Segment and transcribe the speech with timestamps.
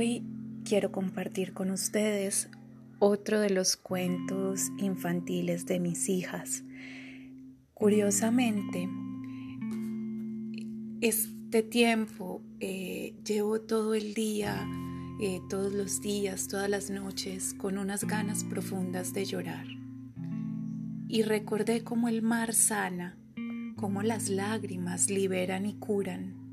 [0.00, 0.22] Hoy
[0.64, 2.48] quiero compartir con ustedes
[3.00, 6.62] otro de los cuentos infantiles de mis hijas.
[7.74, 8.88] Curiosamente,
[11.00, 14.68] este tiempo eh, llevo todo el día,
[15.20, 19.66] eh, todos los días, todas las noches, con unas ganas profundas de llorar.
[21.08, 23.18] Y recordé cómo el mar sana,
[23.74, 26.47] cómo las lágrimas liberan y curan.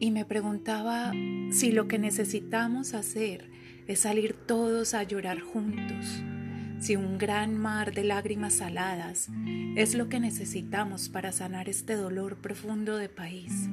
[0.00, 1.12] Y me preguntaba
[1.50, 3.50] si lo que necesitamos hacer
[3.88, 6.22] es salir todos a llorar juntos,
[6.78, 9.28] si un gran mar de lágrimas saladas
[9.74, 13.68] es lo que necesitamos para sanar este dolor profundo de país.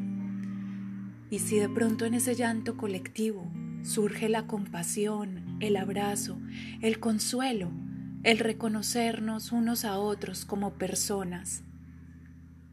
[1.29, 3.51] Y si de pronto en ese llanto colectivo
[3.83, 6.39] surge la compasión, el abrazo,
[6.81, 7.71] el consuelo,
[8.23, 11.63] el reconocernos unos a otros como personas,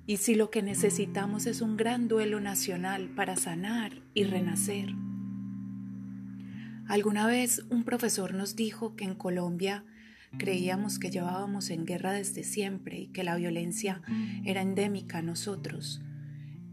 [0.06, 4.94] y si lo que necesitamos es un gran duelo nacional para sanar y renacer.
[6.88, 9.84] Alguna vez un profesor nos dijo que en Colombia
[10.38, 14.02] creíamos que llevábamos en guerra desde siempre y que la violencia
[14.44, 16.00] era endémica a nosotros.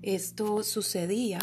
[0.01, 1.39] Esto sucedía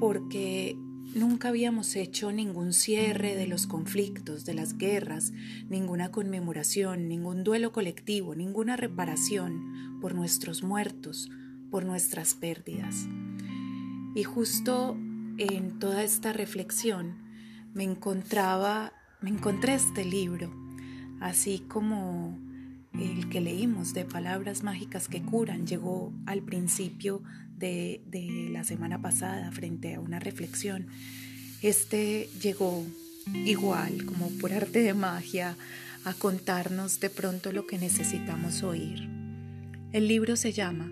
[0.00, 0.76] porque
[1.14, 5.34] Nunca habíamos hecho ningún cierre de los conflictos, de las guerras,
[5.68, 9.71] ninguna conmemoración, ningún duelo colectivo, ninguna reparación
[10.02, 11.30] por nuestros muertos,
[11.70, 13.06] por nuestras pérdidas.
[14.16, 14.98] Y justo
[15.38, 17.22] en toda esta reflexión
[17.72, 20.52] me encontraba, me encontré este libro,
[21.20, 22.36] así como
[22.92, 27.22] el que leímos de palabras mágicas que curan llegó al principio
[27.56, 30.88] de, de, la semana pasada frente a una reflexión.
[31.62, 32.84] Este llegó
[33.46, 35.56] igual, como por arte de magia,
[36.04, 39.11] a contarnos de pronto lo que necesitamos oír.
[39.92, 40.90] El libro se llama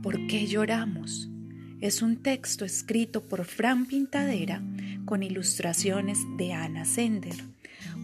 [0.00, 1.28] ¿Por qué lloramos?
[1.80, 4.62] Es un texto escrito por Fran Pintadera
[5.06, 7.34] con ilustraciones de Ana Sender,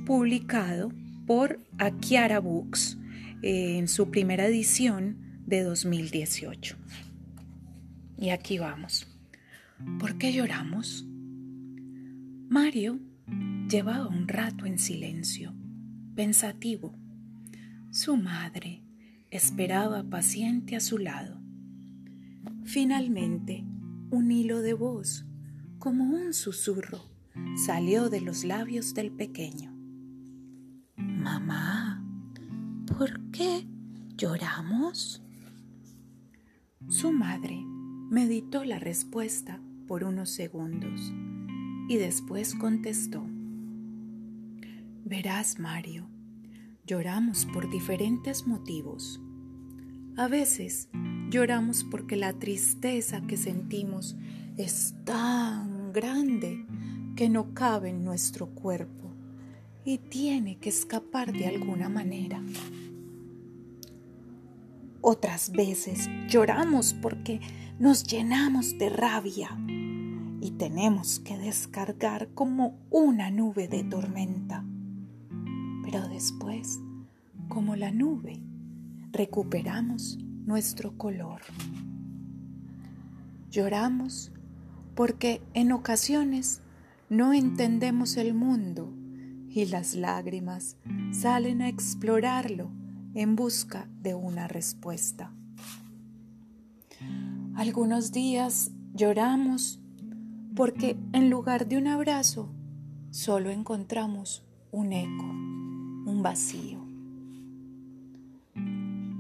[0.05, 0.93] publicado
[1.25, 2.99] por Akiara Books
[3.43, 6.77] en su primera edición de 2018.
[8.19, 9.07] Y aquí vamos.
[10.01, 11.05] ¿Por qué lloramos?
[12.49, 12.99] Mario
[13.71, 15.55] llevaba un rato en silencio,
[16.17, 16.93] pensativo.
[17.93, 18.84] Su madre
[19.37, 21.41] esperaba paciente a su lado.
[22.63, 23.65] Finalmente,
[24.11, 25.27] un hilo de voz,
[25.81, 27.01] como un susurro,
[27.57, 29.75] salió de los labios del pequeño.
[30.97, 32.01] Mamá.
[32.87, 33.67] ¿Por qué
[34.17, 35.21] lloramos?
[36.87, 37.61] Su madre
[38.11, 41.13] meditó la respuesta por unos segundos
[41.89, 43.27] y después contestó,
[45.05, 46.09] Verás, Mario,
[46.87, 49.21] lloramos por diferentes motivos.
[50.17, 50.89] A veces
[51.29, 54.17] lloramos porque la tristeza que sentimos
[54.57, 56.65] es tan grande
[57.17, 59.11] que no cabe en nuestro cuerpo
[59.85, 62.41] y tiene que escapar de alguna manera.
[65.01, 67.41] Otras veces lloramos porque
[67.81, 69.51] nos llenamos de rabia
[70.41, 74.65] y tenemos que descargar como una nube de tormenta.
[75.83, 76.79] Pero después,
[77.49, 78.41] como la nube,
[79.15, 81.41] recuperamos nuestro color.
[83.49, 84.33] Lloramos
[84.97, 86.61] porque en ocasiones
[87.09, 88.93] no entendemos el mundo
[89.49, 90.77] y las lágrimas
[91.13, 92.71] salen a explorarlo
[93.15, 95.33] en busca de una respuesta.
[97.55, 99.81] Algunos días lloramos
[100.57, 102.53] porque en lugar de un abrazo
[103.11, 105.25] solo encontramos un eco,
[106.11, 106.84] un vacío.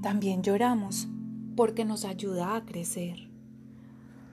[0.04, 1.08] También lloramos
[1.56, 3.30] porque nos ayuda a crecer.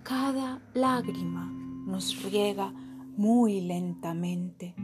[0.03, 1.49] Cada lágrima
[1.87, 2.73] nos riega
[3.15, 4.75] muy lentamente.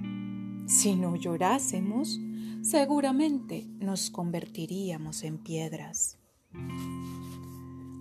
[0.65, 2.17] Si no llorásemos,
[2.61, 6.19] seguramente nos convertiríamos en piedras.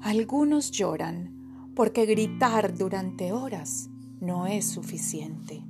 [0.03, 3.91] Algunos lloran porque gritar durante horas
[4.21, 5.65] no es suficiente.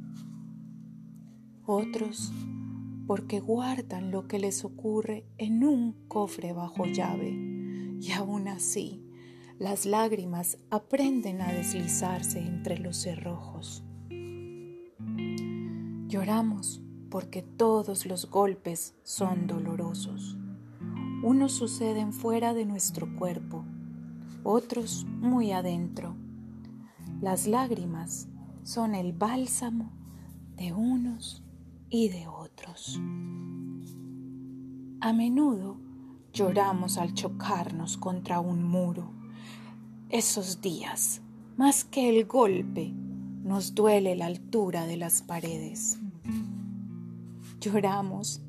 [1.64, 2.30] Otros
[3.06, 7.31] porque guardan lo que les ocurre en un cofre bajo llave
[8.00, 9.03] y aún así
[9.58, 13.85] las lágrimas aprenden a deslizarse entre los cerrojos.
[16.08, 20.37] Lloramos porque todos los golpes son dolorosos.
[21.23, 23.64] Unos suceden fuera de nuestro cuerpo,
[24.44, 26.14] otros muy adentro.
[27.20, 28.29] Las lágrimas
[28.62, 29.91] son el bálsamo
[30.56, 31.45] de unos
[31.90, 33.00] y de otros.
[35.00, 35.76] A menudo
[36.32, 39.10] lloramos al chocarnos contra un muro.
[40.08, 41.22] Esos días,
[41.56, 42.92] más que el golpe,
[43.42, 45.98] nos duele la altura de las paredes.
[47.60, 48.42] Lloramos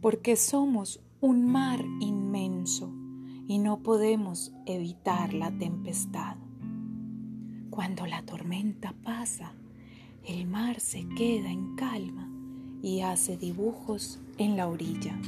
[0.00, 2.92] porque somos un mar inmenso
[3.46, 6.36] y no podemos evitar la tempestad.
[7.70, 9.52] Cuando la tormenta pasa,
[10.24, 12.29] el mar se queda en calma
[12.82, 15.18] y hace dibujos en la orilla.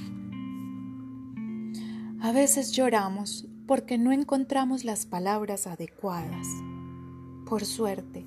[2.20, 6.46] A veces lloramos porque no encontramos las palabras adecuadas.
[7.46, 8.24] Por suerte,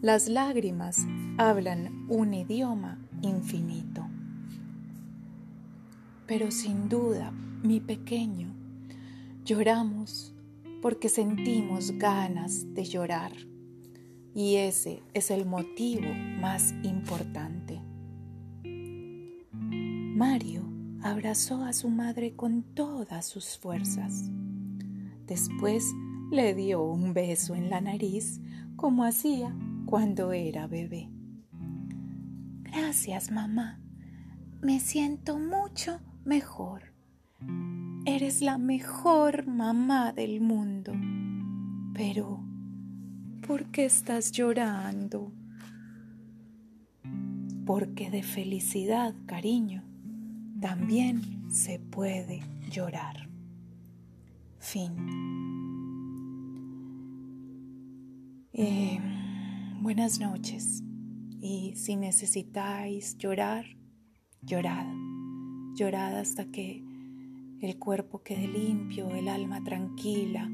[0.00, 0.98] las lágrimas
[1.38, 4.06] hablan un idioma infinito.
[6.26, 7.32] Pero sin duda,
[7.62, 8.52] mi pequeño,
[9.44, 10.34] lloramos
[10.80, 13.32] porque sentimos ganas de llorar.
[14.34, 16.08] Y ese es el motivo
[16.40, 17.61] más importante.
[20.14, 20.70] Mario
[21.02, 24.30] abrazó a su madre con todas sus fuerzas.
[25.26, 25.90] Después
[26.30, 28.38] le dio un beso en la nariz
[28.76, 29.56] como hacía
[29.86, 31.08] cuando era bebé.
[32.60, 33.80] Gracias, mamá.
[34.60, 36.92] Me siento mucho mejor.
[38.04, 40.92] Eres la mejor mamá del mundo.
[41.94, 42.44] Pero,
[43.46, 45.32] ¿por qué estás llorando?
[47.64, 49.84] Porque de felicidad, cariño,
[50.62, 53.28] también se puede llorar.
[54.58, 54.96] Fin.
[58.54, 58.98] Eh,
[59.82, 60.84] Buenas noches.
[61.40, 63.66] Y si necesitáis llorar,
[64.42, 64.86] llorad.
[65.74, 66.84] Llorad hasta que
[67.60, 70.48] el cuerpo quede limpio, el alma tranquila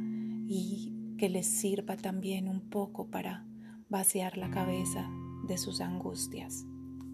[0.49, 3.47] y que les sirva también un poco para
[3.91, 5.07] vaciar la cabeza
[5.47, 6.65] de sus angustias.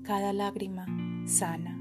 [0.05, 0.87] Cada lágrima
[1.27, 1.74] sana.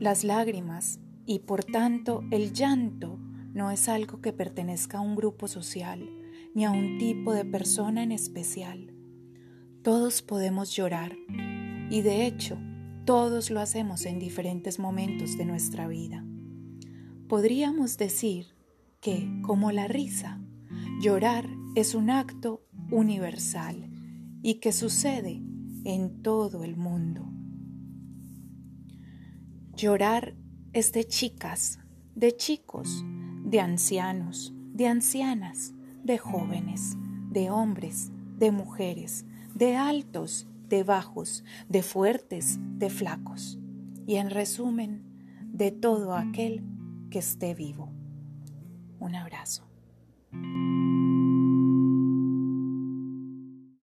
[0.00, 3.18] Las lágrimas y por tanto el llanto
[3.52, 6.08] no es algo que pertenezca a un grupo social
[6.54, 8.94] ni a un tipo de persona en especial.
[9.82, 11.14] Todos podemos llorar
[11.90, 12.56] y de hecho
[13.04, 16.24] todos lo hacemos en diferentes momentos de nuestra vida.
[17.28, 18.46] Podríamos decir
[19.02, 20.40] que, como la risa,
[21.02, 23.90] llorar es un acto universal
[24.42, 25.42] y que sucede
[25.84, 27.30] en todo el mundo.
[29.80, 30.34] Llorar
[30.74, 31.78] es de chicas,
[32.14, 33.02] de chicos,
[33.46, 35.72] de ancianos, de ancianas,
[36.04, 36.98] de jóvenes,
[37.30, 39.24] de hombres, de mujeres,
[39.54, 43.58] de altos, de bajos, de fuertes, de flacos,
[44.06, 45.02] y en resumen,
[45.50, 46.62] de todo aquel
[47.10, 47.90] que esté vivo.
[48.98, 49.66] Un abrazo.